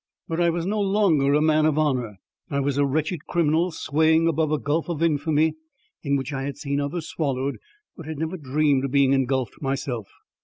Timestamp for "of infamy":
4.89-5.53